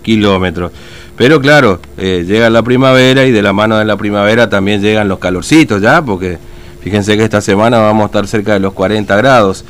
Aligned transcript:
kilómetros. 0.00 0.70
Pero 1.16 1.40
claro, 1.40 1.80
eh, 1.98 2.24
llega 2.24 2.48
la 2.50 2.62
primavera 2.62 3.24
y 3.24 3.32
de 3.32 3.42
la 3.42 3.52
mano 3.52 3.76
de 3.76 3.84
la 3.84 3.96
primavera 3.96 4.48
también 4.48 4.80
llegan 4.80 5.08
los 5.08 5.18
calorcitos 5.18 5.82
ya, 5.82 6.02
porque 6.02 6.38
fíjense 6.82 7.16
que 7.16 7.24
esta 7.24 7.40
semana 7.40 7.80
vamos 7.80 8.04
a 8.04 8.06
estar 8.06 8.28
cerca 8.28 8.52
de 8.52 8.60
los 8.60 8.74
40 8.74 9.16
grados. 9.16 9.64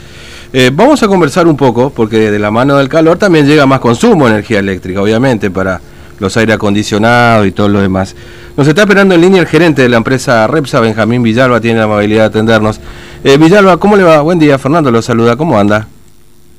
Eh, 0.53 0.71
vamos 0.71 1.03
a 1.03 1.09
conversar 1.09 1.47
un 1.47 1.57
poco, 1.57 1.89
porque 1.89 2.31
de 2.31 2.39
la 2.39 2.51
mano 2.51 2.77
del 2.77 2.91
calor 2.91 3.17
también 3.17 3.47
llega 3.47 3.65
más 3.65 3.81
consumo 3.81 4.27
de 4.27 4.33
energía 4.33 4.59
eléctrica, 4.59 5.01
obviamente, 5.01 5.51
para 5.51 5.81
los 6.19 6.37
aire 6.37 6.53
acondicionados 6.53 7.47
y 7.47 7.53
todo 7.53 7.71
lo 7.71 7.81
demás. 7.81 8.15
Nos 8.55 8.69
está 8.69 8.83
esperando 8.83 9.15
en 9.15 9.23
línea 9.23 9.41
el 9.41 9.47
gerente 9.47 9.81
de 9.81 9.89
la 9.89 9.97
empresa 9.97 10.47
Repsa, 10.47 10.79
Benjamín 10.79 11.23
Villalba, 11.23 11.59
tiene 11.63 11.79
la 11.79 11.87
amabilidad 11.87 12.25
de 12.25 12.27
atendernos. 12.27 12.83
Eh, 13.25 13.39
Villalba, 13.39 13.79
¿cómo 13.79 13.97
le 13.97 14.03
va? 14.03 14.21
Buen 14.21 14.39
día, 14.39 14.59
Fernando 14.59 14.91
lo 14.91 15.01
saluda, 15.01 15.37
¿cómo 15.37 15.59
anda? 15.59 15.89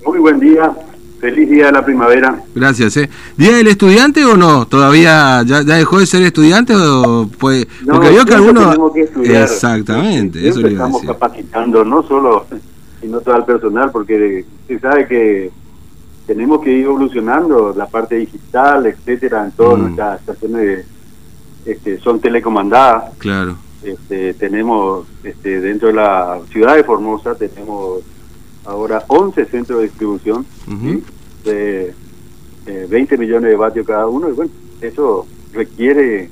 Muy 0.03 0.17
buen 0.17 0.39
día, 0.39 0.71
Feliz 1.19 1.49
día 1.49 1.67
de 1.67 1.71
la 1.71 1.83
primavera. 1.83 2.43
Gracias. 2.53 2.97
¿eh? 2.97 3.09
¿Día 3.35 3.55
del 3.55 3.67
estudiante 3.67 4.23
o 4.23 4.37
no? 4.37 4.67
¿Todavía 4.67 5.43
ya, 5.43 5.63
dejó 5.63 5.99
de 5.99 6.05
ser 6.05 6.21
estudiante 6.21 6.75
o 6.75 7.29
pues 7.39 7.67
porque 7.85 8.09
vio 8.09 8.25
que 8.25 8.35
algunos 8.35 8.75
exactamente 9.23 10.47
eso 10.47 10.65
estamos 10.65 11.01
capacitando 11.01 11.83
no 11.83 12.03
solo 12.03 12.45
sino 13.01 13.21
todo 13.21 13.35
el 13.35 13.45
personal 13.45 13.91
porque 13.91 14.45
se 14.67 14.79
sabe 14.79 15.07
que 15.07 15.51
tenemos 16.27 16.61
que 16.61 16.71
ir 16.71 16.85
evolucionando 16.85 17.73
la 17.75 17.87
parte 17.87 18.15
digital, 18.15 18.85
etcétera, 18.85 19.45
en 19.45 19.51
todas 19.53 19.79
mm. 19.79 19.81
nuestras 19.81 20.19
estaciones 20.19 20.85
este, 21.65 21.99
son 21.99 22.19
telecomandadas. 22.19 23.15
Claro. 23.17 23.57
Este, 23.81 24.33
tenemos 24.33 25.07
este, 25.23 25.61
dentro 25.61 25.87
de 25.87 25.93
la 25.93 26.39
ciudad 26.51 26.75
de 26.75 26.83
Formosa 26.83 27.35
tenemos 27.35 28.01
ahora 28.65 29.03
11 29.07 29.45
centros 29.45 29.79
de 29.79 29.85
distribución 29.85 30.45
de 31.43 31.93
20 32.89 33.17
millones 33.17 33.49
de 33.49 33.55
vatios 33.55 33.87
cada 33.87 34.07
uno 34.07 34.29
y 34.29 34.33
bueno, 34.33 34.51
eso 34.81 35.25
requiere 35.53 36.29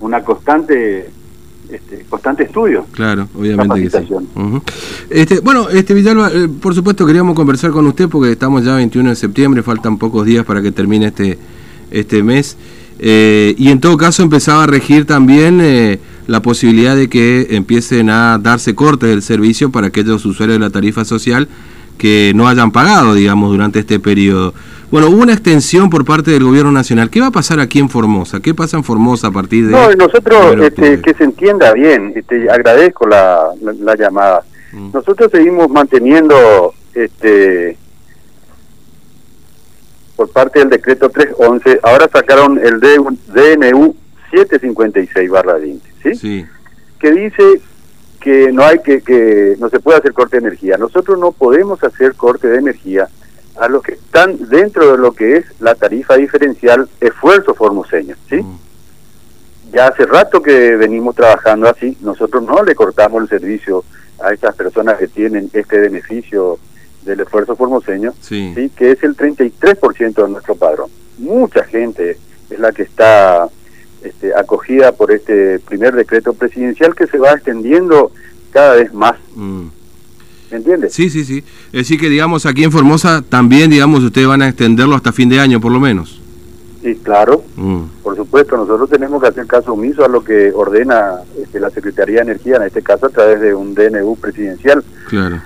una 0.00 0.22
constante 0.22 1.10
este, 1.72 2.04
constante 2.08 2.42
estudio. 2.42 2.84
Claro, 2.92 3.28
obviamente 3.34 3.82
que 3.82 3.90
sí. 3.90 4.06
este, 5.08 5.40
bueno, 5.40 5.70
este 5.70 5.94
Villalba, 5.94 6.30
eh, 6.30 6.48
por 6.60 6.74
supuesto 6.74 7.06
queríamos 7.06 7.34
conversar 7.34 7.70
con 7.70 7.86
usted 7.86 8.08
porque 8.08 8.32
estamos 8.32 8.64
ya 8.64 8.74
21 8.76 9.10
de 9.10 9.16
septiembre, 9.16 9.62
faltan 9.62 9.96
pocos 9.96 10.26
días 10.26 10.44
para 10.44 10.60
que 10.60 10.70
termine 10.70 11.06
este, 11.06 11.38
este 11.90 12.22
mes. 12.22 12.58
Eh, 12.98 13.54
y 13.56 13.70
en 13.70 13.80
todo 13.80 13.96
caso 13.96 14.22
empezaba 14.22 14.64
a 14.64 14.66
regir 14.66 15.06
también 15.06 15.60
eh, 15.62 15.98
la 16.26 16.42
posibilidad 16.42 16.94
de 16.94 17.08
que 17.08 17.48
empiecen 17.50 18.10
a 18.10 18.38
darse 18.38 18.74
cortes 18.74 19.08
del 19.08 19.22
servicio 19.22 19.70
para 19.70 19.86
aquellos 19.86 20.26
usuarios 20.26 20.58
de 20.58 20.64
la 20.64 20.70
tarifa 20.70 21.04
social 21.04 21.48
que 21.98 22.32
no 22.34 22.48
hayan 22.48 22.70
pagado, 22.72 23.14
digamos, 23.14 23.50
durante 23.50 23.80
este 23.80 24.00
periodo. 24.00 24.54
Bueno, 24.90 25.08
hubo 25.08 25.22
una 25.22 25.32
extensión 25.32 25.88
por 25.88 26.04
parte 26.04 26.32
del 26.32 26.44
gobierno 26.44 26.70
nacional. 26.70 27.08
¿Qué 27.08 27.20
va 27.20 27.28
a 27.28 27.30
pasar 27.30 27.60
aquí 27.60 27.78
en 27.78 27.88
Formosa? 27.88 28.40
¿Qué 28.40 28.54
pasa 28.54 28.76
en 28.76 28.84
Formosa 28.84 29.28
a 29.28 29.30
partir 29.30 29.66
de...? 29.66 29.72
No, 29.72 29.90
nosotros, 29.92 30.54
este, 30.60 31.00
que 31.00 31.14
se 31.14 31.24
entienda 31.24 31.72
bien, 31.72 32.12
este, 32.14 32.50
agradezco 32.50 33.06
la, 33.06 33.52
la, 33.62 33.96
llamada. 33.96 34.42
Mm. 34.72 34.92
Nosotros 34.92 35.30
seguimos 35.32 35.70
manteniendo, 35.70 36.74
este, 36.92 37.78
por 40.14 40.28
parte 40.28 40.58
del 40.58 40.68
decreto 40.68 41.08
311, 41.08 41.80
ahora 41.82 42.08
sacaron 42.12 42.60
el 42.62 42.78
DNU 42.78 43.96
756 44.30 45.30
barra 45.30 45.54
20, 45.54 45.90
¿sí? 46.02 46.14
Sí. 46.16 46.46
Que 46.98 47.12
dice 47.12 47.62
que 48.22 48.52
no 48.52 48.64
hay 48.64 48.78
que, 48.78 49.02
que 49.02 49.56
no 49.58 49.68
se 49.68 49.80
puede 49.80 49.98
hacer 49.98 50.12
corte 50.12 50.38
de 50.38 50.46
energía. 50.46 50.76
Nosotros 50.78 51.18
no 51.18 51.32
podemos 51.32 51.82
hacer 51.82 52.14
corte 52.14 52.48
de 52.48 52.58
energía 52.58 53.08
a 53.58 53.68
los 53.68 53.82
que 53.82 53.92
están 53.92 54.48
dentro 54.48 54.92
de 54.92 54.98
lo 54.98 55.12
que 55.12 55.36
es 55.36 55.46
la 55.60 55.74
tarifa 55.74 56.16
diferencial 56.16 56.88
esfuerzo 57.00 57.54
formoseño, 57.54 58.16
¿sí? 58.28 58.36
Mm. 58.36 58.58
Ya 59.72 59.88
hace 59.88 60.06
rato 60.06 60.42
que 60.42 60.76
venimos 60.76 61.16
trabajando 61.16 61.68
así, 61.68 61.96
nosotros 62.00 62.42
no 62.42 62.62
le 62.62 62.74
cortamos 62.74 63.22
el 63.22 63.28
servicio 63.28 63.84
a 64.22 64.32
estas 64.32 64.54
personas 64.54 64.98
que 64.98 65.08
tienen 65.08 65.50
este 65.52 65.78
beneficio 65.78 66.58
del 67.04 67.20
esfuerzo 67.20 67.56
formoseño, 67.56 68.12
sí. 68.20 68.70
que 68.76 68.92
es 68.92 69.02
el 69.02 69.16
33% 69.16 70.14
de 70.14 70.28
nuestro 70.28 70.54
padrón. 70.54 70.90
Mucha 71.18 71.64
gente 71.64 72.18
es 72.50 72.58
la 72.58 72.70
que 72.72 72.82
está 72.82 73.48
acogida 74.36 74.92
por 74.92 75.12
este 75.12 75.58
primer 75.60 75.94
decreto 75.94 76.32
presidencial 76.32 76.94
que 76.94 77.06
se 77.06 77.18
va 77.18 77.32
extendiendo 77.32 78.12
cada 78.50 78.76
vez 78.76 78.92
más. 78.92 79.14
Mm. 79.34 79.66
¿Me 80.50 80.56
entiendes? 80.58 80.92
Sí, 80.92 81.08
sí, 81.08 81.24
sí. 81.24 81.38
Es 81.66 81.80
decir, 81.80 81.98
que 81.98 82.10
digamos 82.10 82.44
aquí 82.44 82.62
en 82.62 82.72
Formosa 82.72 83.22
también, 83.22 83.70
digamos, 83.70 84.02
ustedes 84.02 84.26
van 84.26 84.42
a 84.42 84.48
extenderlo 84.48 84.94
hasta 84.94 85.12
fin 85.12 85.28
de 85.28 85.40
año 85.40 85.60
por 85.60 85.72
lo 85.72 85.80
menos. 85.80 86.20
Sí, 86.82 86.98
claro. 87.02 87.44
Mm. 87.56 87.84
Por 88.02 88.16
supuesto, 88.16 88.56
nosotros 88.56 88.90
tenemos 88.90 89.22
que 89.22 89.28
hacer 89.28 89.46
caso 89.46 89.72
omiso 89.72 90.04
a 90.04 90.08
lo 90.08 90.24
que 90.24 90.52
ordena 90.52 91.20
este, 91.40 91.60
la 91.60 91.70
Secretaría 91.70 92.16
de 92.16 92.32
Energía, 92.32 92.56
en 92.56 92.64
este 92.64 92.82
caso 92.82 93.06
a 93.06 93.10
través 93.10 93.40
de 93.40 93.54
un 93.54 93.74
DNU 93.74 94.16
presidencial. 94.16 94.84
Claro. 95.08 95.40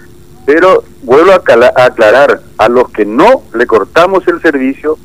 Pero 0.47 0.85
vuelvo 1.03 1.33
a, 1.33 1.37
aclarar, 1.85 2.41
a 2.57 2.69
los 2.69 2.89
que 2.91 3.05
no 3.05 3.43
le 3.55 3.67
cortamos 3.67 4.27
el 4.29 4.41
servicio 4.41 4.97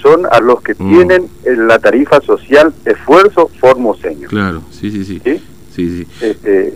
son 0.00 0.26
a 0.30 0.40
los 0.40 0.62
que 0.62 0.74
mm. 0.74 0.88
tienen 0.88 1.28
la 1.44 1.78
tarifa 1.78 2.20
social 2.20 2.72
esfuerzo 2.84 3.50
formoseño. 3.60 4.28
Claro, 4.28 4.62
sí, 4.70 4.90
sí, 4.90 5.04
sí. 5.04 5.20
¿Sí? 5.24 5.42
Sí, 5.74 6.06
Este, 6.20 6.74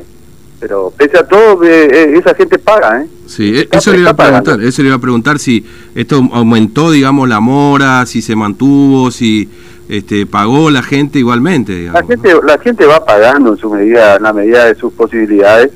pero 0.60 0.93
pese 0.97 1.19
a 1.19 1.27
todo, 1.27 1.65
eh, 1.65 2.16
esa 2.16 2.34
gente 2.37 2.56
paga, 2.56 3.03
¿eh? 3.03 3.06
Sí, 3.27 3.59
e-, 3.59 3.69
eso 3.72 3.93
le 3.93 3.99
iba 3.99 4.11
a 4.11 4.16
preguntar, 4.16 4.62
eso 4.62 4.82
le 4.82 4.88
iba 4.88 4.97
a 4.97 5.00
preguntar 5.00 5.41
si 5.41 5.66
esto 5.94 6.22
aumentó, 6.32 6.93
digamos, 6.93 7.28
la 7.28 7.41
mora, 7.41 8.06
si 8.06 8.22
se 8.22 8.37
mantuvo, 8.37 9.11
si 9.11 9.49
este, 9.88 10.25
pagó 10.25 10.71
la 10.71 10.82
gente 10.82 11.19
igualmente. 11.19 11.91
la 11.93 12.05
gente, 12.05 12.32
la 12.44 12.59
gente 12.59 12.87
va 12.87 13.05
pagando 13.05 13.53
en 13.53 13.59
su 13.59 13.71
medida, 13.71 14.16
en 14.16 14.22
la 14.22 14.32
medida 14.32 14.66
de 14.66 14.77
sus 14.77 14.93
posibilidades, 14.93 15.72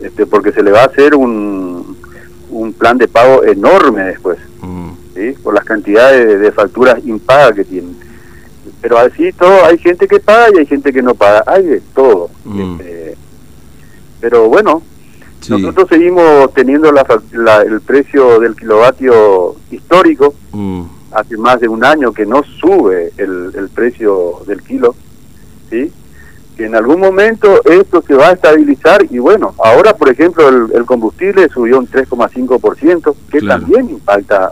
este, 0.00 0.24
porque 0.24 0.52
se 0.52 0.62
le 0.62 0.70
va 0.70 0.82
a 0.82 0.86
hacer 0.86 1.16
un, 1.16 1.96
un 2.50 2.72
plan 2.74 2.96
de 2.96 3.08
pago 3.08 3.42
enorme 3.44 4.04
después. 4.04 4.38
¿Sí? 5.18 5.32
por 5.42 5.54
las 5.54 5.64
cantidades 5.64 6.40
de, 6.40 6.52
facturas 6.52 7.04
impagas 7.04 7.54
que 7.54 7.64
tienen. 7.64 7.96
Pero 8.80 8.98
así 8.98 9.32
todo, 9.32 9.64
hay 9.64 9.78
gente 9.78 10.06
que 10.06 10.20
paga 10.20 10.48
y 10.54 10.58
hay 10.58 10.66
gente 10.66 10.92
que 10.92 11.02
no 11.02 11.14
paga, 11.14 11.42
hay 11.46 11.64
de 11.64 11.80
todo. 11.94 12.30
Mm. 12.44 12.60
Este, 12.60 13.16
pero 14.20 14.48
bueno, 14.48 14.82
nosotros 15.48 15.88
seguimos 15.88 16.52
teniendo 16.54 16.92
la, 16.92 17.62
el 17.62 17.80
precio 17.80 18.38
del 18.38 18.54
kilovatio 18.54 19.56
histórico, 19.70 20.34
mm. 20.52 20.82
hace 21.12 21.36
más 21.36 21.60
de 21.60 21.68
un 21.68 21.84
año 21.84 22.12
que 22.12 22.26
no 22.26 22.42
sube 22.60 23.12
el, 23.16 23.52
el 23.54 23.68
precio 23.70 24.40
del 24.46 24.62
kilo, 24.62 24.94
¿sí? 25.70 25.92
que 26.56 26.66
en 26.66 26.74
algún 26.74 26.98
momento 26.98 27.62
esto 27.64 28.02
se 28.02 28.14
va 28.14 28.30
a 28.30 28.32
estabilizar 28.32 29.06
y 29.08 29.18
bueno, 29.18 29.54
ahora 29.62 29.96
por 29.96 30.08
ejemplo 30.10 30.48
el, 30.48 30.84
combustible 30.84 31.48
subió 31.48 31.78
un 31.78 31.86
3,5%, 31.86 33.14
que 33.30 33.40
también 33.42 33.88
impacta 33.88 34.50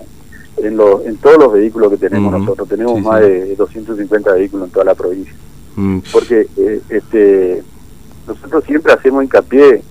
en, 0.59 0.77
los 0.77 1.05
en 1.05 1.17
todos 1.17 1.39
los 1.39 1.53
vehículos 1.53 1.91
que 1.91 1.99
tenemos 1.99 2.33
nosotros, 2.33 2.69
tenemos 2.69 3.01
más 3.01 3.21
de 3.21 3.55
250 3.57 4.33
vehículos 4.33 4.67
en 4.67 4.73
toda 4.73 4.85
la 4.85 4.95
provincia. 4.95 5.35
Mm. 5.77 5.99
Porque 6.13 6.47
eh, 6.57 6.81
este 6.89 7.63
nosotros 8.27 8.65
siempre 8.65 8.93
hacemos 8.93 9.23
hincapié, 9.23 9.83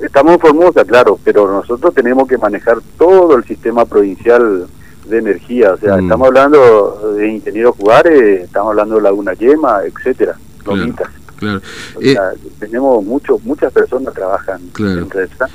estamos 0.00 0.34
en 0.34 0.40
Formosa, 0.40 0.84
claro, 0.84 1.18
pero 1.22 1.46
nosotros 1.48 1.94
tenemos 1.94 2.26
que 2.26 2.36
manejar 2.36 2.78
todo 2.98 3.36
el 3.36 3.44
sistema 3.44 3.84
provincial 3.84 4.66
de 5.08 5.18
energía, 5.18 5.74
o 5.74 5.78
sea, 5.78 5.96
mm. 5.96 6.00
estamos 6.00 6.26
hablando 6.26 7.14
de 7.16 7.28
Ingeniero 7.28 7.72
Juárez, 7.74 8.42
estamos 8.42 8.70
hablando 8.70 8.96
de 8.96 9.02
Laguna 9.02 9.34
Yema, 9.34 9.82
etcétera, 9.84 10.36
Lomitas. 10.64 11.08
Claro. 11.36 11.60
O 11.94 12.00
eh, 12.00 12.14
sea, 12.14 12.32
tenemos 12.58 13.04
mucho, 13.04 13.38
muchas 13.44 13.72
personas 13.72 14.14
que 14.14 14.20
trabajan 14.20 14.60
en 14.78 15.10
Redsa, 15.10 15.48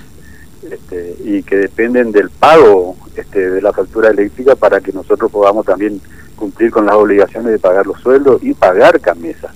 este, 0.69 1.15
y 1.25 1.43
que 1.43 1.57
dependen 1.57 2.11
del 2.11 2.29
pago 2.29 2.95
este, 3.15 3.49
de 3.49 3.61
la 3.61 3.73
factura 3.73 4.09
eléctrica 4.09 4.55
para 4.55 4.79
que 4.79 4.91
nosotros 4.91 5.31
podamos 5.31 5.65
también 5.65 5.99
cumplir 6.35 6.71
con 6.71 6.85
las 6.85 6.95
obligaciones 6.95 7.51
de 7.51 7.59
pagar 7.59 7.85
los 7.85 7.99
sueldos 7.99 8.41
y 8.43 8.53
pagar 8.53 8.99
camisa. 8.99 9.53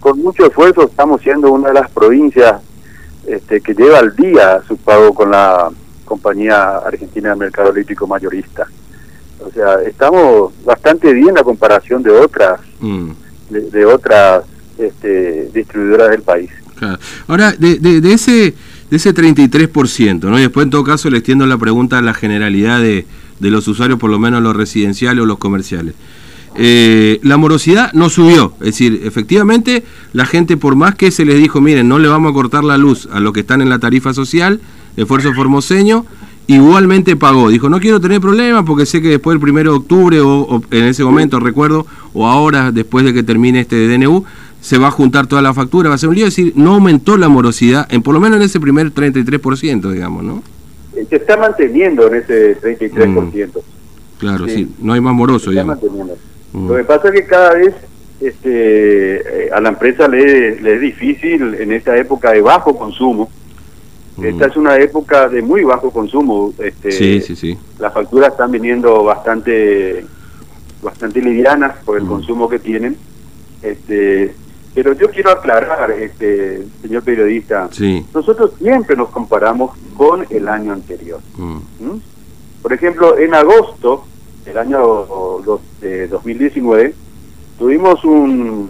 Con 0.00 0.18
mucho 0.20 0.46
esfuerzo 0.46 0.82
estamos 0.82 1.22
siendo 1.22 1.52
una 1.52 1.68
de 1.68 1.74
las 1.74 1.90
provincias 1.90 2.60
este, 3.26 3.60
que 3.60 3.72
lleva 3.72 4.00
al 4.00 4.14
día 4.16 4.60
su 4.66 4.76
pago 4.76 5.14
con 5.14 5.30
la 5.30 5.70
compañía 6.04 6.78
argentina 6.78 7.30
de 7.30 7.36
mercado 7.36 7.70
eléctrico 7.70 8.06
mayorista. 8.06 8.66
O 9.40 9.50
sea, 9.50 9.74
estamos 9.86 10.52
bastante 10.64 11.12
bien 11.12 11.38
a 11.38 11.42
comparación 11.42 12.02
de 12.02 12.10
otras 12.10 12.60
mm. 12.80 13.10
de, 13.50 13.84
otras 13.86 14.44
este, 14.78 15.50
distribuidoras 15.52 16.10
del 16.10 16.22
país. 16.22 16.50
Ahora, 17.28 17.52
de, 17.52 17.78
de, 17.78 18.12
ese 18.12 18.54
de 18.94 18.98
ese 18.98 19.12
33%, 19.12 20.30
¿no? 20.30 20.38
Y 20.38 20.42
después 20.42 20.62
en 20.62 20.70
todo 20.70 20.84
caso 20.84 21.10
le 21.10 21.18
extiendo 21.18 21.46
la 21.46 21.58
pregunta 21.58 21.98
a 21.98 22.00
la 22.00 22.14
generalidad 22.14 22.80
de, 22.80 23.06
de 23.40 23.50
los 23.50 23.66
usuarios, 23.66 23.98
por 23.98 24.08
lo 24.08 24.20
menos 24.20 24.40
los 24.40 24.54
residenciales 24.54 25.20
o 25.20 25.26
los 25.26 25.38
comerciales. 25.38 25.94
Eh, 26.54 27.18
la 27.24 27.36
morosidad 27.36 27.92
no 27.92 28.08
subió. 28.08 28.54
Es 28.60 28.66
decir, 28.66 29.00
efectivamente, 29.02 29.82
la 30.12 30.26
gente, 30.26 30.56
por 30.56 30.76
más 30.76 30.94
que 30.94 31.10
se 31.10 31.24
les 31.24 31.40
dijo, 31.40 31.60
miren, 31.60 31.88
no 31.88 31.98
le 31.98 32.06
vamos 32.06 32.30
a 32.30 32.34
cortar 32.34 32.62
la 32.62 32.78
luz 32.78 33.08
a 33.12 33.18
los 33.18 33.32
que 33.32 33.40
están 33.40 33.60
en 33.62 33.68
la 33.68 33.80
tarifa 33.80 34.14
social, 34.14 34.60
esfuerzo 34.96 35.34
formoseño, 35.34 36.06
igualmente 36.46 37.16
pagó. 37.16 37.48
Dijo, 37.48 37.68
no 37.68 37.80
quiero 37.80 38.00
tener 38.00 38.20
problemas 38.20 38.62
porque 38.64 38.86
sé 38.86 39.02
que 39.02 39.08
después 39.08 39.34
del 39.34 39.40
primero 39.40 39.72
de 39.72 39.78
octubre 39.78 40.20
o, 40.20 40.62
en 40.70 40.84
ese 40.84 41.02
momento, 41.02 41.40
recuerdo, 41.40 41.84
o 42.12 42.28
ahora, 42.28 42.70
después 42.70 43.04
de 43.04 43.12
que 43.12 43.24
termine 43.24 43.58
este 43.58 43.88
DNU, 43.88 44.24
se 44.64 44.78
va 44.78 44.88
a 44.88 44.90
juntar 44.90 45.26
toda 45.26 45.42
la 45.42 45.52
factura, 45.52 45.90
va 45.90 45.96
a 45.96 45.98
ser 45.98 46.08
un 46.08 46.14
lío. 46.14 46.26
Es 46.26 46.34
decir, 46.34 46.54
no 46.56 46.72
aumentó 46.72 47.18
la 47.18 47.28
morosidad, 47.28 47.86
en 47.90 48.02
por 48.02 48.14
lo 48.14 48.20
menos 48.20 48.38
en 48.38 48.44
ese 48.44 48.58
primer 48.58 48.94
33%, 48.94 49.92
digamos, 49.92 50.24
¿no? 50.24 50.42
Se 51.10 51.16
está 51.16 51.36
manteniendo 51.36 52.06
en 52.06 52.14
ese 52.14 52.58
33%. 52.58 53.48
Mm. 53.48 53.58
Claro, 54.18 54.48
sí. 54.48 54.74
no 54.80 54.94
hay 54.94 55.02
más 55.02 55.12
moroso, 55.12 55.44
se 55.44 55.50
digamos. 55.50 55.76
Manteniendo. 55.76 56.16
Mm. 56.54 56.68
Lo 56.68 56.76
que 56.76 56.84
pasa 56.84 57.08
es 57.08 57.14
que 57.14 57.26
cada 57.26 57.52
vez 57.52 57.74
este, 58.22 59.48
eh, 59.48 59.50
a 59.52 59.60
la 59.60 59.68
empresa 59.68 60.08
le, 60.08 60.58
le 60.58 60.74
es 60.76 60.80
difícil 60.80 61.56
en 61.56 61.70
esta 61.70 61.94
época 61.98 62.32
de 62.32 62.40
bajo 62.40 62.74
consumo, 62.74 63.28
esta 64.22 64.46
es 64.46 64.56
una 64.56 64.76
época 64.76 65.28
de 65.28 65.42
muy 65.42 65.62
bajo 65.64 65.90
consumo. 65.90 66.54
Este, 66.58 66.90
sí, 66.90 67.20
sí, 67.20 67.36
sí. 67.36 67.58
Las 67.78 67.92
facturas 67.92 68.30
están 68.30 68.50
viniendo 68.50 69.04
bastante 69.04 70.06
bastante 70.82 71.20
livianas 71.20 71.76
por 71.84 71.98
el 71.98 72.06
consumo 72.06 72.48
que 72.48 72.60
tienen. 72.60 72.96
Este, 73.60 74.34
pero 74.74 74.92
yo 74.92 75.10
quiero 75.10 75.30
aclarar, 75.30 75.92
este, 75.92 76.66
señor 76.82 77.02
periodista, 77.04 77.68
sí. 77.70 78.04
nosotros 78.12 78.52
siempre 78.58 78.96
nos 78.96 79.10
comparamos 79.10 79.76
con 79.96 80.26
el 80.30 80.48
año 80.48 80.72
anterior. 80.72 81.20
Mm. 81.36 81.56
¿Mm? 81.80 82.02
Por 82.60 82.72
ejemplo, 82.72 83.18
en 83.18 83.34
agosto 83.34 84.04
del 84.44 84.58
año 84.58 85.40
de 85.80 86.08
2019 86.08 86.94
tuvimos 87.58 88.04
un 88.04 88.68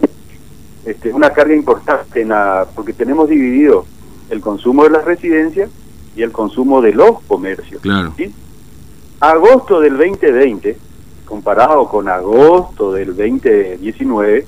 este, 0.85 1.11
una 1.11 1.31
carga 1.31 1.55
importante 1.55 2.21
en 2.21 2.29
la, 2.29 2.67
porque 2.75 2.93
tenemos 2.93 3.27
dividido 3.27 3.85
el 4.29 4.39
consumo 4.39 4.83
de 4.83 4.91
las 4.91 5.03
residencias 5.03 5.69
y 6.15 6.21
el 6.21 6.31
consumo 6.31 6.79
de 6.81 6.93
los 6.93 7.21
comercios. 7.21 7.81
Claro. 7.81 8.13
Agosto 9.19 9.79
del 9.79 9.97
2020, 9.97 10.77
comparado 11.25 11.87
con 11.87 12.07
agosto 12.07 12.93
del 12.93 13.15
2019, 13.15 14.45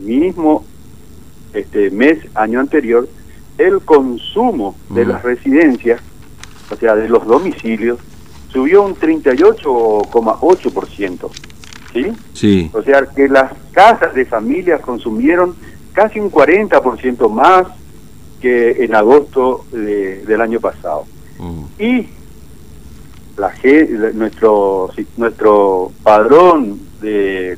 mismo 0.00 0.64
este 1.52 1.90
mes, 1.90 2.18
año 2.34 2.60
anterior, 2.60 3.06
el 3.58 3.80
consumo 3.80 4.74
de 4.90 5.04
mm. 5.04 5.08
las 5.08 5.22
residencias, 5.22 6.00
o 6.70 6.76
sea, 6.76 6.94
de 6.94 7.08
los 7.08 7.26
domicilios, 7.26 7.98
subió 8.48 8.82
un 8.82 8.94
38,8%. 8.96 11.30
¿Sí? 11.92 12.12
Sí. 12.32 12.70
O 12.72 12.82
sea, 12.82 13.06
que 13.14 13.28
las 13.28 13.52
casas 13.72 14.14
de 14.14 14.24
familias 14.24 14.80
consumieron 14.80 15.54
casi 15.92 16.18
un 16.20 16.30
40% 16.30 17.30
más 17.30 17.66
que 18.40 18.82
en 18.84 18.94
agosto 18.94 19.66
del 19.70 20.40
año 20.40 20.58
pasado. 20.58 21.04
Mm. 21.38 21.64
Y 21.78 22.08
la, 23.36 23.52
nuestro, 24.14 24.88
nuestro 25.16 25.92
padrón 26.02 26.80
de 27.00 27.56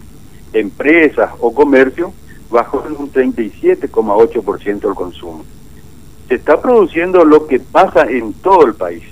empresas 0.53 1.31
o 1.41 1.55
comercio 1.55 2.13
bajó 2.55 2.85
en 2.87 2.93
un 2.97 3.13
37,8% 3.13 4.89
el 4.89 4.95
consumo. 4.95 5.45
Se 6.29 6.37
está 6.37 6.63
produciendo 6.63 7.25
lo 7.25 7.47
que 7.47 7.59
pasa 7.59 8.05
en 8.09 8.33
todo 8.35 8.65
el 8.65 8.75
país. 8.75 9.03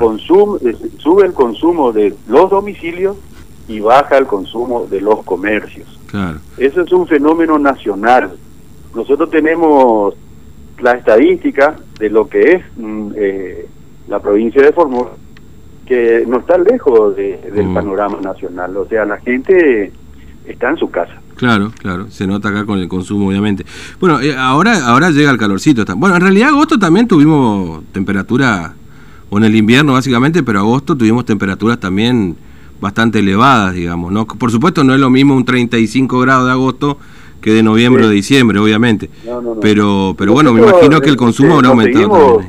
Consumo, 0.00 0.56
eh, 0.56 0.74
sube 0.96 1.26
el 1.26 1.32
consumo 1.32 1.92
de 1.92 2.16
los 2.26 2.50
domicilios 2.50 3.16
y 3.68 3.78
baja 3.78 4.18
el 4.18 4.26
consumo 4.26 4.86
de 4.90 5.00
los 5.00 5.22
comercios. 5.22 5.86
Eso 6.56 6.80
es 6.80 6.90
un 6.90 7.06
fenómeno 7.06 7.58
nacional. 7.58 8.36
Nosotros 8.94 9.30
tenemos 9.30 10.14
la 10.80 10.92
estadística 10.92 11.76
de 12.00 12.08
lo 12.08 12.26
que 12.28 12.40
es 12.40 12.64
mm, 12.76 13.10
eh, 13.14 13.68
la 14.08 14.18
provincia 14.18 14.62
de 14.62 14.72
Formosa, 14.72 15.12
que 15.86 16.24
no 16.26 16.38
está 16.38 16.56
lejos 16.56 17.14
del 17.14 17.68
mm. 17.68 17.74
panorama 17.74 18.18
nacional. 18.22 18.76
O 18.78 18.86
sea, 18.86 19.04
la 19.04 19.18
gente 19.18 19.92
está 20.46 20.70
en 20.70 20.78
su 20.78 20.90
casa. 20.90 21.20
Claro, 21.38 21.70
claro, 21.78 22.10
se 22.10 22.26
nota 22.26 22.48
acá 22.48 22.66
con 22.66 22.80
el 22.80 22.88
consumo, 22.88 23.28
obviamente. 23.28 23.64
Bueno, 24.00 24.20
eh, 24.20 24.34
ahora 24.36 24.88
ahora 24.88 25.10
llega 25.10 25.30
el 25.30 25.38
calorcito. 25.38 25.84
Bueno, 25.96 26.16
en 26.16 26.22
realidad 26.22 26.48
agosto 26.48 26.80
también 26.80 27.06
tuvimos 27.06 27.84
temperatura, 27.92 28.74
o 29.30 29.38
en 29.38 29.44
el 29.44 29.54
invierno 29.54 29.92
básicamente, 29.92 30.42
pero 30.42 30.58
agosto 30.58 30.96
tuvimos 30.96 31.24
temperaturas 31.24 31.78
también 31.78 32.36
bastante 32.80 33.20
elevadas, 33.20 33.74
digamos. 33.74 34.10
no 34.10 34.26
Por 34.26 34.50
supuesto 34.50 34.82
no 34.82 34.94
es 34.94 35.00
lo 35.00 35.10
mismo 35.10 35.36
un 35.36 35.44
35 35.44 36.18
grados 36.18 36.46
de 36.46 36.52
agosto 36.52 36.98
que 37.40 37.52
de 37.52 37.62
noviembre 37.62 38.04
o 38.04 38.08
diciembre, 38.08 38.58
obviamente. 38.58 39.08
Pero 39.60 40.16
pero 40.18 40.32
bueno, 40.32 40.52
me 40.52 40.60
imagino 40.60 41.00
que 41.00 41.08
el 41.08 41.16
consumo 41.16 41.54
habrá 41.54 41.68
aumentado 41.68 42.42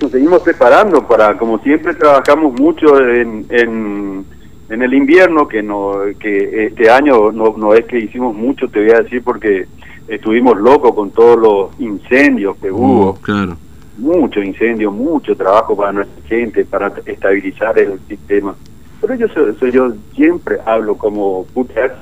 Nos 0.00 0.10
seguimos 0.10 0.40
preparando 0.40 1.06
para, 1.06 1.36
como 1.36 1.58
siempre 1.58 1.94
trabajamos 1.94 2.58
mucho 2.58 2.98
en, 2.98 3.44
en, 3.50 4.24
en, 4.68 4.82
el 4.82 4.94
invierno, 4.94 5.48
que 5.48 5.62
no 5.62 5.94
que 6.18 6.66
este 6.66 6.90
año 6.90 7.32
no, 7.32 7.54
no 7.56 7.74
es 7.74 7.84
que 7.86 7.98
hicimos 7.98 8.34
mucho, 8.34 8.68
te 8.68 8.80
voy 8.80 8.90
a 8.90 9.02
decir, 9.02 9.22
porque 9.22 9.66
estuvimos 10.08 10.58
locos 10.58 10.94
con 10.94 11.10
todos 11.10 11.38
los 11.38 11.80
incendios 11.80 12.56
que 12.56 12.70
hubo. 12.70 13.14
claro. 13.16 13.56
Mucho 13.96 14.42
incendio, 14.42 14.90
mucho 14.90 15.36
trabajo 15.36 15.76
para 15.76 15.92
nuestra 15.92 16.26
gente, 16.26 16.64
para 16.64 16.92
estabilizar 17.06 17.78
el 17.78 18.00
sistema. 18.08 18.56
Pero 19.00 19.14
yo, 19.14 19.68
yo 19.68 19.92
siempre 20.14 20.58
hablo 20.66 20.96
como 20.96 21.44
puta 21.54 21.96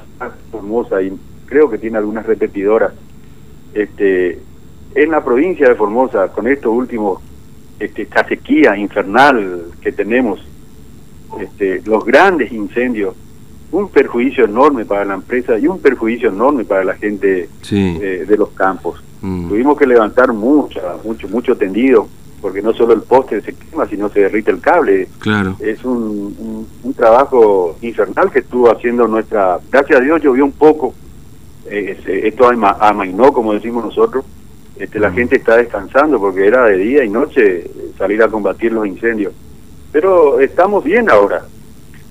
hermosa 0.55 1.03
y 1.03 1.13
creo 1.47 1.69
que 1.69 1.77
tiene 1.77 1.99
algunas 1.99 2.25
repetidoras. 2.25 2.95
Este, 3.75 4.39
en 4.95 5.11
la 5.11 5.25
provincia 5.25 5.69
de 5.69 5.75
Formosa, 5.75 6.29
con 6.29 6.47
estos 6.47 6.73
últimos, 6.73 7.21
este, 7.79 8.03
esta 8.03 8.27
sequía 8.27 8.77
infernal 8.77 9.65
que 9.81 9.93
tenemos, 9.93 10.41
este, 11.41 11.83
los 11.85 12.05
grandes 12.05 12.53
incendios, 12.53 13.15
un 13.71 13.89
perjuicio 13.89 14.45
enorme 14.45 14.85
para 14.85 15.05
la 15.05 15.15
empresa 15.15 15.59
y 15.59 15.67
un 15.67 15.81
perjuicio 15.81 16.29
enorme 16.29 16.65
para 16.65 16.85
la 16.85 16.95
gente 16.95 17.49
eh, 17.71 18.25
de 18.29 18.37
los 18.37 18.51
campos. 18.51 19.03
Mm. 19.23 19.49
Tuvimos 19.49 19.79
que 19.79 19.87
levantar 19.87 20.33
mucha, 20.33 20.81
mucho, 21.05 21.29
mucho 21.29 21.57
tendido, 21.57 22.07
porque 22.41 22.61
no 22.61 22.75
solo 22.75 22.93
el 22.93 23.03
poste 23.03 23.41
se 23.41 23.55
quema, 23.55 23.87
sino 23.87 24.09
se 24.09 24.21
derrite 24.21 24.51
el 24.51 24.61
cable. 24.61 25.09
Claro. 25.21 25.57
Es 25.61 25.85
un, 25.85 26.67
un 26.83 26.95
trabajo 26.95 27.77
infernal 27.81 28.31
que 28.31 28.41
estuvo 28.41 28.71
haciendo 28.71 29.07
nuestra... 29.07 29.59
Gracias 29.71 30.01
a 30.01 30.03
Dios 30.03 30.21
llovió 30.21 30.45
un 30.45 30.53
poco, 30.53 30.93
eh, 31.67 31.97
esto 32.25 32.49
amainó, 32.49 33.33
como 33.33 33.55
decimos 33.55 33.85
nosotros, 33.85 34.25
este, 34.77 34.99
la 34.99 35.11
mm. 35.11 35.15
gente 35.15 35.37
está 35.37 35.57
descansando 35.57 36.19
porque 36.19 36.47
era 36.47 36.65
de 36.65 36.77
día 36.77 37.05
y 37.05 37.09
noche 37.09 37.61
eh, 37.61 37.71
salir 37.97 38.23
a 38.23 38.29
combatir 38.29 38.73
los 38.73 38.87
incendios. 38.87 39.33
Pero 39.93 40.41
estamos 40.41 40.83
bien 40.83 41.11
ahora, 41.11 41.45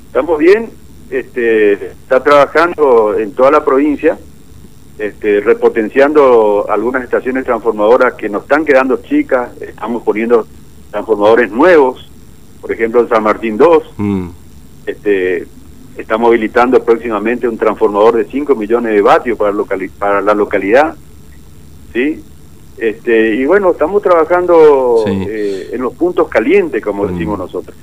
estamos 0.06 0.38
bien, 0.38 0.70
este, 1.10 1.74
está 1.74 2.24
trabajando 2.24 3.18
en 3.18 3.34
toda 3.34 3.52
la 3.52 3.66
provincia, 3.66 4.18
este, 5.00 5.42
repotenciando 5.42 6.68
algunas 6.70 7.04
estaciones 7.04 7.44
transformadoras 7.44 8.14
que 8.14 8.30
nos 8.30 8.44
están 8.44 8.64
quedando 8.64 9.02
chicas, 9.02 9.50
estamos 9.60 10.04
poniendo 10.04 10.48
transformadores 10.92 11.52
nuevos, 11.52 12.10
por 12.62 12.72
ejemplo 12.72 13.02
en 13.02 13.10
San 13.10 13.24
Martín 13.24 13.58
2, 13.58 13.94
mm. 13.98 14.28
este, 14.86 15.48
Estamos 15.98 16.30
habilitando 16.30 16.84
próximamente 16.84 17.48
un 17.48 17.58
transformador 17.58 18.16
de 18.16 18.26
5 18.26 18.56
millones 18.56 18.94
de 18.94 19.02
vatios 19.02 19.38
para, 19.38 19.54
para 20.00 20.22
la 20.22 20.34
localidad. 20.34 20.96
¿sí? 21.94 22.24
Este, 22.78 23.36
y 23.36 23.46
bueno, 23.46 23.72
estamos 23.72 24.02
trabajando 24.02 25.04
eh, 25.08 25.70
en 25.72 25.82
los 25.82 25.94
puntos 25.94 26.28
calientes, 26.30 26.84
como 26.84 27.04
mm. 27.04 27.08
decimos 27.12 27.38
nosotros. 27.38 27.76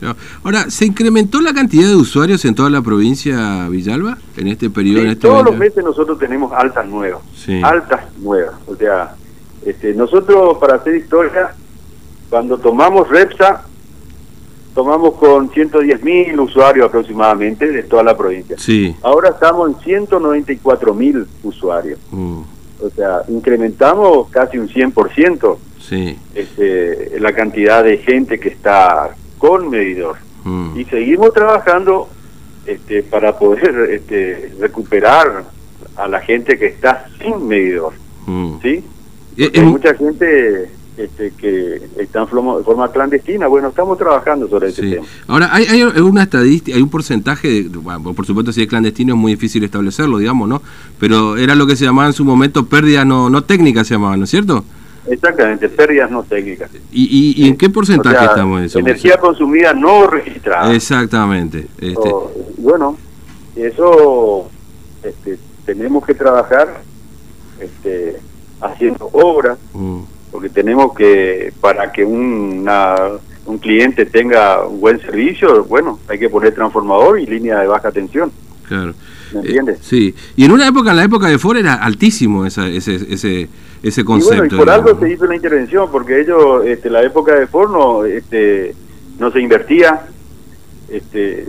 Ahora, 0.43 0.71
¿se 0.71 0.87
incrementó 0.87 1.41
la 1.41 1.55
cantidad 1.55 1.87
de 1.87 1.95
usuarios 1.95 2.45
en 2.45 2.55
toda 2.55 2.69
la 2.71 2.83
provincia 2.83 3.69
Villalba 3.69 4.19
en 4.37 4.49
este 4.49 4.71
periodo? 4.71 5.03
en 5.03 5.11
este 5.11 5.29
todos 5.29 5.45
los 5.45 5.57
meses 5.57 5.85
nosotros 5.85 6.19
tenemos 6.19 6.53
altas 6.53 6.87
nuevas, 6.89 7.21
altas 7.63 8.01
nuevas. 8.19 8.55
O 8.67 8.75
sea, 8.75 9.15
este, 9.65 9.95
nosotros 9.95 10.59
para 10.59 10.77
hacer 10.77 10.97
historia, 10.97 11.55
cuando 12.29 12.59
tomamos 12.59 13.09
Repsa, 13.09 13.65
tomamos 14.75 15.15
con 15.15 15.51
110 15.51 16.03
mil 16.03 16.41
usuarios 16.41 16.87
aproximadamente 16.87 17.71
de 17.71 17.83
toda 17.85 18.03
la 18.03 18.17
provincia. 18.17 18.57
Sí. 18.59 18.97
Ahora 19.03 19.31
estamos 19.31 19.71
en 19.71 19.81
194 19.81 20.95
mil 20.95 21.27
usuarios. 21.43 21.99
Mm. 22.11 22.43
O 22.81 22.91
sea, 22.91 23.23
incrementamos 23.29 24.29
casi 24.31 24.59
un 24.59 24.69
100% 24.69 25.57
sí. 25.81 26.19
este, 26.35 27.19
la 27.19 27.33
cantidad 27.33 27.83
de 27.83 27.99
gente 27.99 28.39
que 28.39 28.49
está 28.49 29.11
con 29.39 29.69
medidor. 29.71 30.17
Mm. 30.45 30.79
Y 30.79 30.85
seguimos 30.85 31.33
trabajando 31.33 32.09
este, 32.67 33.03
para 33.03 33.39
poder 33.39 33.91
este, 33.91 34.53
recuperar 34.61 35.45
a 35.97 36.09
la 36.09 36.21
gente 36.21 36.59
que 36.59 36.67
está 36.67 37.07
sin 37.21 37.47
medidor. 37.47 37.93
Mm. 38.27 38.61
¿Sí? 38.63 38.85
Eh, 39.37 39.51
hay 39.55 39.63
mucha 39.63 39.95
gente 39.95 40.71
este, 40.99 41.31
que 41.31 41.81
están 41.97 42.27
de 42.27 42.31
forma 42.65 42.91
clandestina. 42.91 43.47
Bueno, 43.47 43.69
estamos 43.69 43.97
trabajando 43.97 44.49
sobre 44.49 44.69
ese 44.69 44.83
tema. 44.83 45.07
Ahora, 45.29 45.49
hay, 45.53 45.65
hay, 45.67 45.83
una 45.83 46.25
estadística, 46.25 46.77
hay 46.77 46.83
un 46.83 46.91
porcentaje, 46.91 47.65
de, 47.65 47.79
bueno, 47.79 48.13
por 48.15 48.27
supuesto 48.27 48.53
si 48.53 48.63
es 48.63 48.69
clandestino 48.69 49.15
es 49.15 49.21
muy 49.21 49.33
difícil 49.33 49.63
establecerlo, 49.63 50.19
digamos, 50.19 50.49
¿no? 50.49 50.61
Pero 50.99 51.37
era 51.37 51.55
lo 51.55 51.67
que 51.67 51.77
se 51.77 51.85
llamaba 51.85 52.09
en 52.09 52.15
su 52.15 52.25
momento 52.25 52.67
pérdida 52.67 53.05
no, 53.05 53.31
no 53.31 53.45
técnica, 53.45 53.85
se 53.85 53.95
llamaba, 53.95 54.17
¿no 54.17 54.25
es 54.25 54.31
cierto? 54.31 54.65
Exactamente, 55.07 55.69
pérdidas 55.69 56.11
no 56.11 56.23
técnicas. 56.23 56.71
¿Y, 56.93 57.35
y, 57.37 57.49
en 57.49 57.57
qué 57.57 57.71
porcentaje 57.71 58.25
estamos 58.25 58.59
en 58.59 58.65
eso? 58.67 58.79
Energía 58.81 59.17
consumida 59.19 59.73
no 59.73 60.07
registrada. 60.07 60.75
Exactamente. 60.75 61.67
Este. 61.81 62.13
bueno, 62.59 62.97
eso 63.57 64.51
este, 65.03 65.39
tenemos 65.65 66.05
que 66.05 66.15
trabajar 66.15 66.83
este, 67.61 68.17
haciendo 68.61 69.09
obras, 69.13 69.59
mm. 69.73 70.01
Porque 70.31 70.49
tenemos 70.49 70.95
que, 70.95 71.53
para 71.61 71.93
que 71.93 72.05
una, 72.05 72.95
un 73.47 73.59
cliente 73.59 74.07
tenga 74.07 74.67
un 74.67 74.81
buen 74.81 75.01
servicio, 75.01 75.65
bueno, 75.65 75.99
hay 76.09 76.19
que 76.19 76.29
poner 76.29 76.55
transformador 76.55 77.19
y 77.19 77.27
línea 77.27 77.61
de 77.61 77.67
baja 77.67 77.91
tensión. 77.91 78.31
Claro. 78.67 78.95
¿Me 79.33 79.41
entiendes? 79.41 79.81
sí, 79.83 80.15
y 80.37 80.45
en 80.47 80.53
una 80.53 80.67
época, 80.67 80.91
en 80.91 80.97
la 80.97 81.05
época 81.05 81.29
de 81.29 81.39
Ford 81.39 81.59
era 81.59 81.75
altísimo 81.75 82.47
esa, 82.47 82.67
ese, 82.67 82.95
ese, 82.95 83.49
ese 83.83 84.05
concepto. 84.05 84.35
Y, 84.35 84.49
bueno, 84.49 84.55
y 84.55 84.59
por 84.59 84.71
algo 84.71 84.99
se 84.99 85.13
hizo 85.13 85.27
la 85.27 85.37
intervención, 85.37 85.91
porque 85.91 86.21
ellos, 86.21 86.65
este, 86.65 86.89
la 86.89 87.03
época 87.03 87.35
de 87.35 87.47
Ford 87.47 87.71
no, 87.71 88.05
este, 88.07 88.75
no 89.19 89.31
se 89.31 89.41
invertía, 89.41 90.07
este, 90.89 91.47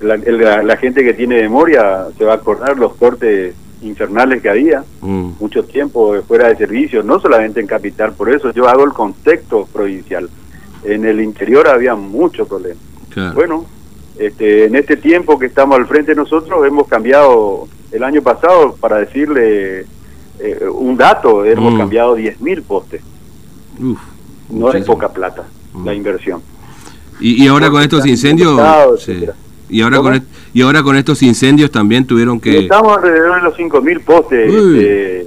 la, 0.00 0.76
gente 0.76 1.02
que 1.02 1.14
tiene 1.14 1.42
memoria 1.42 2.06
se 2.16 2.24
va 2.24 2.34
a 2.34 2.36
acordar 2.36 2.78
los 2.78 2.94
cortes 2.94 3.54
infernales 3.82 4.42
que 4.42 4.48
había, 4.48 4.84
mm. 5.00 5.30
mucho 5.40 5.64
tiempo 5.64 6.20
fuera 6.22 6.48
de 6.48 6.56
servicio, 6.56 7.02
no 7.02 7.20
solamente 7.20 7.60
en 7.60 7.66
capital, 7.66 8.12
por 8.12 8.32
eso 8.32 8.52
yo 8.52 8.68
hago 8.68 8.84
el 8.84 8.92
contexto 8.92 9.66
provincial. 9.72 10.28
En 10.84 11.04
el 11.04 11.20
interior 11.20 11.68
había 11.68 11.94
mucho 11.94 12.46
problema. 12.46 12.80
Bueno, 13.34 13.66
este, 14.16 14.66
en 14.66 14.76
este 14.76 14.96
tiempo 14.96 15.38
que 15.38 15.46
estamos 15.46 15.76
al 15.76 15.86
frente 15.86 16.14
nosotros 16.14 16.64
hemos 16.66 16.86
cambiado, 16.86 17.66
el 17.90 18.04
año 18.04 18.22
pasado, 18.22 18.76
para 18.76 18.98
decirle 18.98 19.86
eh, 20.38 20.66
un 20.72 20.96
dato, 20.96 21.44
hemos 21.44 21.74
mm. 21.74 21.78
cambiado 21.78 22.16
10.000 22.16 22.62
postes. 22.62 23.02
no 24.50 24.72
es 24.72 24.84
poca 24.84 25.08
plata 25.08 25.44
la 25.84 25.92
mm. 25.92 25.96
inversión. 25.96 26.42
Y, 27.20 27.44
y 27.44 27.48
ahora 27.48 27.70
con 27.70 27.82
estos 27.82 28.06
incendios... 28.06 28.60
Y 29.70 29.82
ahora, 29.82 29.98
con, 29.98 30.26
y 30.52 30.62
ahora 30.62 30.82
con 30.82 30.96
estos 30.96 31.22
incendios 31.22 31.70
también 31.70 32.06
tuvieron 32.06 32.40
que... 32.40 32.60
Estamos 32.60 32.96
alrededor 32.96 33.36
de 33.36 33.42
los 33.42 33.56
5.000 33.56 34.04
postes 34.04 34.52
este, 34.52 35.26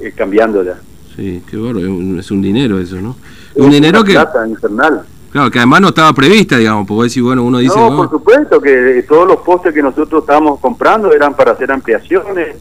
eh, 0.00 0.12
cambiando 0.16 0.62
ya. 0.62 0.78
Sí, 1.16 1.42
qué 1.48 1.56
bueno, 1.56 2.18
es 2.18 2.30
un 2.30 2.42
dinero 2.42 2.78
eso, 2.78 2.96
¿no? 2.96 3.16
un 3.54 3.70
dinero 3.70 4.02
que... 4.02 4.12
Plata 4.12 4.46
infernal. 4.48 5.04
Claro, 5.30 5.50
que 5.50 5.58
además 5.58 5.80
no 5.80 5.88
estaba 5.88 6.12
prevista, 6.12 6.56
digamos, 6.56 6.86
porque 6.86 7.10
si 7.10 7.20
bueno, 7.20 7.42
uno 7.42 7.58
dice... 7.58 7.76
No, 7.76 7.96
por 7.96 8.10
supuesto 8.10 8.60
que 8.60 9.04
todos 9.08 9.26
los 9.26 9.38
postes 9.38 9.74
que 9.74 9.82
nosotros 9.82 10.22
estábamos 10.22 10.60
comprando 10.60 11.12
eran 11.12 11.34
para 11.34 11.52
hacer 11.52 11.72
ampliaciones, 11.72 12.56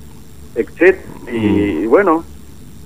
etc. 0.56 0.98
Y, 1.32 1.86
mm. 1.86 1.90
bueno, 1.90 2.24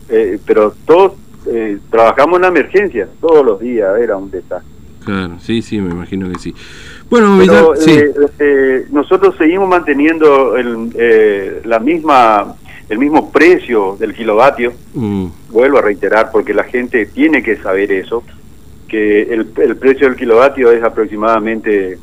eh, 0.09 0.39
pero 0.45 0.73
todos 0.85 1.13
eh, 1.45 1.79
trabajamos 1.89 2.35
en 2.35 2.41
la 2.41 2.47
emergencia, 2.49 3.07
todos 3.21 3.45
los 3.45 3.59
días, 3.59 3.97
era 3.99 4.17
un 4.17 4.29
desastre. 4.29 4.77
Claro, 5.05 5.37
sí, 5.39 5.61
sí, 5.61 5.79
me 5.79 5.91
imagino 5.91 6.29
que 6.29 6.37
sí. 6.37 6.53
Bueno, 7.09 7.41
eh, 7.75 8.13
eh, 8.39 8.85
nosotros 8.91 9.35
seguimos 9.37 9.69
manteniendo 9.69 10.57
el, 10.57 10.89
eh, 10.95 11.61
la 11.63 11.79
misma 11.79 12.55
el 12.89 12.99
mismo 12.99 13.31
precio 13.31 13.97
del 13.99 14.13
kilovatio. 14.13 14.73
Mm. 14.93 15.27
Vuelvo 15.49 15.77
a 15.77 15.81
reiterar 15.81 16.31
porque 16.31 16.53
la 16.53 16.63
gente 16.63 17.05
tiene 17.07 17.43
que 17.43 17.57
saber 17.57 17.91
eso, 17.91 18.23
que 18.87 19.23
el, 19.23 19.51
el 19.57 19.75
precio 19.75 20.07
del 20.07 20.15
kilovatio 20.15 20.71
es 20.71 20.81
aproximadamente 20.83 21.97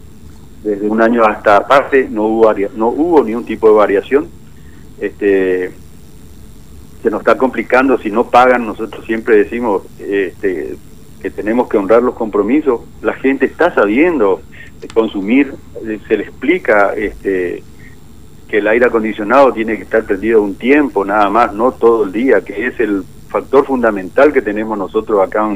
desde 0.62 0.88
un 0.88 1.00
año 1.00 1.25
hasta 1.25 1.56
aparte 1.56 2.08
no 2.11 2.25
hubo 2.25 2.52
no 2.75 2.88
hubo 2.88 3.23
ningún 3.23 3.44
tipo 3.44 3.68
de 3.68 3.75
variación. 3.75 4.28
Este 5.00 5.73
se 7.02 7.11
nos 7.11 7.20
está 7.20 7.37
complicando 7.37 7.99
si 7.99 8.11
no 8.11 8.30
pagan, 8.30 8.66
nosotros 8.66 9.04
siempre 9.04 9.37
decimos 9.37 9.82
este 9.99 10.76
que 11.20 11.30
tenemos 11.30 11.68
que 11.68 11.76
honrar 11.76 12.02
los 12.02 12.14
compromisos. 12.14 12.80
La 13.02 13.14
gente 13.14 13.46
está 13.46 13.75
sabiendo 13.75 14.40
consumir, 14.92 15.54
eh, 15.86 15.98
se 16.06 16.16
le 16.16 16.24
explica 16.24 16.94
este, 16.94 17.62
que 18.48 18.58
el 18.58 18.66
aire 18.68 18.86
acondicionado 18.86 19.52
tiene 19.52 19.76
que 19.76 19.82
estar 19.82 20.04
prendido 20.04 20.42
un 20.42 20.54
tiempo 20.54 21.04
nada 21.04 21.28
más, 21.30 21.52
no 21.54 21.72
todo 21.72 22.04
el 22.04 22.12
día, 22.12 22.42
que 22.42 22.66
es 22.66 22.78
el 22.80 23.04
factor 23.28 23.66
fundamental 23.66 24.32
que 24.32 24.42
tenemos 24.42 24.78
nosotros 24.78 25.20
acá 25.20 25.48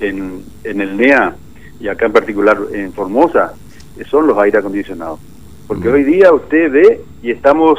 en, 0.00 0.42
en, 0.64 0.80
el 0.80 0.96
NEA 0.96 1.36
y 1.78 1.88
acá 1.88 2.06
en 2.06 2.12
particular 2.12 2.58
en 2.72 2.92
Formosa, 2.92 3.52
son 4.08 4.26
los 4.26 4.38
aire 4.38 4.58
acondicionados. 4.58 5.20
Porque 5.66 5.88
hoy 5.88 6.04
día 6.04 6.32
usted 6.32 6.72
ve 6.72 7.00
y 7.22 7.30
estamos, 7.30 7.78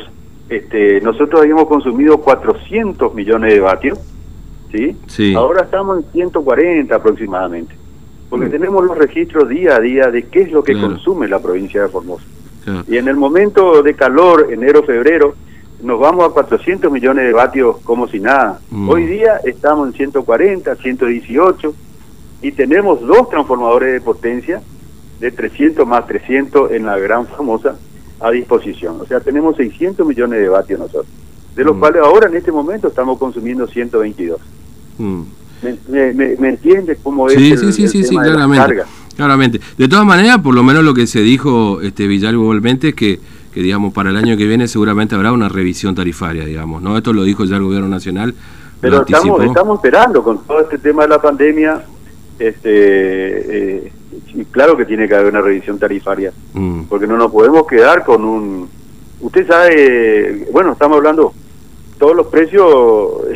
este, 0.50 1.02
nosotros 1.02 1.42
habíamos 1.42 1.68
consumido 1.68 2.20
400 2.20 3.14
millones 3.16 3.54
de 3.54 3.60
vatios, 3.60 4.00
¿sí? 4.72 4.96
sí. 5.08 5.34
Ahora 5.34 5.64
estamos 5.64 6.04
en 6.04 6.12
140 6.12 6.96
aproximadamente 6.96 7.81
porque 8.32 8.46
mm. 8.46 8.52
tenemos 8.52 8.86
los 8.86 8.98
registros 8.98 9.50
día 9.50 9.76
a 9.76 9.80
día 9.82 10.10
de 10.10 10.24
qué 10.24 10.44
es 10.44 10.52
lo 10.54 10.64
que 10.64 10.80
consume 10.80 11.28
la 11.28 11.40
provincia 11.40 11.82
de 11.82 11.90
Formosa. 11.90 12.24
Y 12.88 12.96
en 12.96 13.10
el 13.10 13.18
momento 13.18 13.84
de 13.84 13.94
calor, 13.94 14.48
enero, 14.52 14.84
febrero, 14.84 15.36
nos 15.84 16.00
vamos 16.00 16.30
a 16.30 16.30
400 16.30 16.90
millones 16.90 17.26
de 17.26 17.34
vatios 17.34 17.78
como 17.84 18.08
si 18.08 18.22
nada. 18.22 18.62
Mm. 18.70 18.90
Hoy 18.90 19.06
día 19.06 19.42
estamos 19.44 19.90
en 19.90 19.94
140, 19.96 20.76
118 20.76 21.74
y 22.42 22.52
tenemos 22.54 23.02
dos 23.02 23.30
transformadores 23.30 23.94
de 23.94 24.00
potencia 24.00 24.62
de 25.20 25.32
300 25.32 25.86
más 25.86 26.08
300 26.08 26.72
en 26.72 26.86
la 26.86 26.98
Gran 27.00 27.28
Formosa 27.28 27.76
a 28.22 28.32
disposición. 28.32 29.02
O 29.02 29.06
sea, 29.06 29.20
tenemos 29.20 29.58
600 29.58 30.08
millones 30.08 30.40
de 30.40 30.48
vatios 30.48 30.80
nosotros, 30.80 31.08
de 31.54 31.64
los 31.66 31.76
mm. 31.76 31.80
cuales 31.80 32.02
ahora 32.02 32.30
en 32.30 32.38
este 32.38 32.54
momento 32.54 32.88
estamos 32.88 33.20
consumiendo 33.20 33.68
122. 33.68 34.40
¿Me, 35.62 36.14
me, 36.14 36.50
entiendes 36.50 36.98
cómo 37.04 37.28
es 37.28 37.36
sí, 37.36 37.56
sí, 37.56 37.88
sí, 37.88 38.04
sí, 38.04 38.18
claramente, 38.18 38.82
claramente. 39.16 39.62
De 39.78 39.88
todas 39.88 40.06
maneras, 40.06 40.40
por 40.40 40.56
lo 40.56 40.64
menos 40.64 40.84
lo 40.84 40.94
que 40.96 41.06
se 41.06 41.22
dijo 41.22 41.82
este 41.82 42.08
Villalgo 42.08 42.42
igualmente 42.42 42.90
es 42.90 42.96
que, 42.96 43.20
que, 43.54 43.62
digamos, 43.62 43.94
para 43.94 44.10
el 44.10 44.18
año 44.18 44.36
que 44.38 44.48
viene 44.48 44.68
seguramente 44.68 45.14
habrá 45.14 45.32
una 45.32 45.50
revisión 45.50 45.94
tarifaria, 45.94 46.46
digamos, 46.46 46.82
¿no? 46.82 46.98
Esto 46.98 47.14
lo 47.14 47.24
dijo 47.24 47.46
ya 47.46 47.58
el 47.58 47.64
gobierno 47.64 47.88
nacional. 47.88 48.34
Pero 48.80 49.02
estamos, 49.02 49.44
estamos 49.44 49.78
esperando 49.78 50.24
con 50.24 50.44
todo 50.46 50.62
este 50.62 50.80
tema 50.80 51.04
de 51.04 51.10
la 51.10 51.22
pandemia, 51.22 51.84
este, 52.40 53.84
eh, 53.84 53.92
y 54.34 54.46
claro 54.46 54.76
que 54.76 54.86
tiene 54.86 55.08
que 55.08 55.14
haber 55.14 55.32
una 55.32 55.42
revisión 55.42 55.78
tarifaria, 55.78 56.34
mm. 56.54 56.84
porque 56.90 57.06
no 57.06 57.18
nos 57.18 57.32
podemos 57.32 57.68
quedar 57.68 58.04
con 58.04 58.26
un... 58.26 58.68
Usted 59.20 59.46
sabe, 59.46 60.48
bueno, 60.52 60.72
estamos 60.72 60.98
hablando, 60.98 61.32
todos 62.00 62.16
los 62.16 62.26
precios 62.26 63.28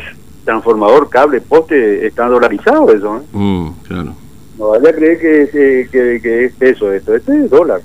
transformador, 0.46 1.10
cable, 1.10 1.42
poste, 1.42 2.06
están 2.06 2.30
dolarizados 2.30 2.94
eso. 2.94 3.16
¿eh? 3.18 3.22
Mm, 3.32 3.68
claro. 3.86 4.14
No 4.56 4.68
vaya 4.68 4.88
a 4.88 4.92
creer 4.94 5.18
que, 5.20 5.88
que, 5.92 6.20
que, 6.22 6.44
es 6.46 6.54
eso 6.60 6.90
esto, 6.90 7.14
este 7.14 7.44
es 7.44 7.50
dólar. 7.50 7.82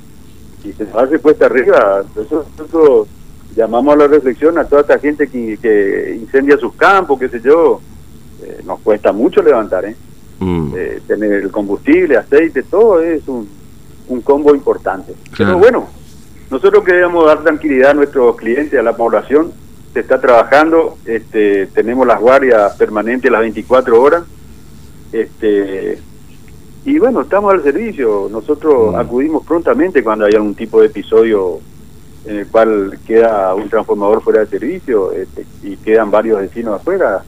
Y 0.63 0.71
se 0.71 0.87
hace 0.95 1.19
puesta 1.19 1.47
arriba, 1.47 2.03
nosotros 2.15 3.07
llamamos 3.55 3.95
a 3.95 3.97
la 3.97 4.07
reflexión 4.07 4.57
a 4.57 4.63
toda 4.63 4.81
esta 4.81 4.99
gente 4.99 5.27
que, 5.27 5.57
que 5.61 6.15
incendia 6.21 6.55
sus 6.57 6.73
campos, 6.75 7.19
qué 7.19 7.27
sé 7.27 7.41
yo, 7.41 7.81
eh, 8.43 8.61
nos 8.63 8.79
cuesta 8.79 9.11
mucho 9.11 9.41
levantar, 9.41 9.83
¿eh? 9.85 9.95
Mm. 10.39 10.73
¿eh? 10.75 11.01
tener 11.07 11.33
el 11.33 11.51
combustible, 11.51 12.15
aceite, 12.15 12.63
todo 12.63 13.01
es 13.01 13.27
un, 13.27 13.49
un 14.07 14.21
combo 14.21 14.55
importante. 14.55 15.13
Pero 15.35 15.57
bueno, 15.57 15.87
nosotros 16.49 16.83
queremos 16.83 17.25
dar 17.25 17.43
tranquilidad 17.43 17.91
a 17.91 17.95
nuestros 17.95 18.35
clientes, 18.37 18.79
a 18.79 18.83
la 18.83 18.95
población, 18.95 19.51
se 19.93 19.99
está 19.99 20.21
trabajando, 20.21 20.97
este, 21.05 21.67
tenemos 21.67 22.07
las 22.07 22.19
guardias 22.19 22.75
permanentes 22.77 23.31
las 23.31 23.41
24 23.41 24.01
horas, 24.01 24.23
este, 25.11 25.99
y 26.85 26.97
bueno, 26.97 27.21
estamos 27.21 27.53
al 27.53 27.63
servicio, 27.63 28.27
nosotros 28.31 28.95
acudimos 28.95 29.45
prontamente 29.45 30.03
cuando 30.03 30.25
hay 30.25 30.33
algún 30.33 30.55
tipo 30.55 30.79
de 30.81 30.87
episodio 30.87 31.59
en 32.25 32.37
el 32.37 32.47
cual 32.47 32.99
queda 33.05 33.53
un 33.55 33.69
transformador 33.69 34.21
fuera 34.21 34.41
de 34.41 34.47
servicio 34.47 35.11
este, 35.11 35.45
y 35.63 35.75
quedan 35.77 36.11
varios 36.11 36.39
vecinos 36.39 36.79
afuera, 36.79 37.23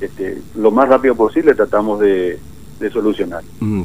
este, 0.00 0.38
lo 0.56 0.70
más 0.70 0.88
rápido 0.88 1.14
posible 1.14 1.54
tratamos 1.54 2.00
de, 2.00 2.38
solucionar. 2.92 3.42
Mm. 3.60 3.82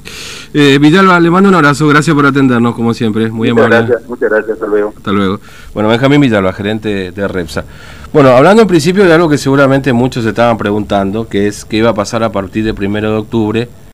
Eh, 0.54 0.78
Villalba, 0.80 1.20
le 1.20 1.30
mando 1.30 1.48
un 1.48 1.56
abrazo, 1.56 1.88
gracias 1.88 2.14
por 2.14 2.26
atendernos 2.26 2.76
como 2.76 2.94
siempre, 2.94 3.30
muy 3.30 3.54
muchas 3.54 3.70
Gracias, 3.70 4.10
muchas 4.10 4.30
gracias, 4.30 4.52
hasta 4.52 4.68
luego. 4.68 4.94
Hasta 4.98 5.12
luego. 5.12 5.40
Bueno, 5.74 5.88
Benjamín 5.90 6.20
Villalba, 6.20 6.52
gerente 6.52 7.12
de 7.12 7.28
Repsa. 7.28 7.64
Bueno, 8.12 8.30
hablando 8.32 8.62
en 8.62 8.68
principio 8.68 9.06
de 9.06 9.14
algo 9.14 9.30
que 9.30 9.38
seguramente 9.38 9.94
muchos 9.94 10.26
estaban 10.26 10.58
preguntando, 10.58 11.30
que 11.30 11.48
es 11.48 11.64
qué 11.64 11.78
iba 11.78 11.92
a 11.92 11.94
pasar 11.94 12.24
a 12.24 12.32
partir 12.32 12.66
del 12.66 12.76
primero 12.76 13.12
de 13.12 13.18
octubre 13.18 13.70